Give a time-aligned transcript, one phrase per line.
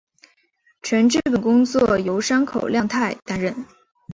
[0.81, 3.67] 全剧本工作由山口亮太担任。